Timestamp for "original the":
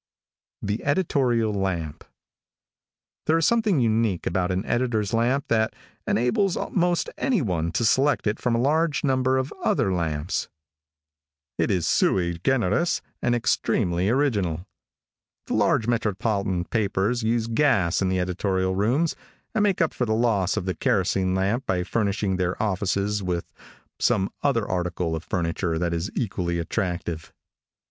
14.09-15.53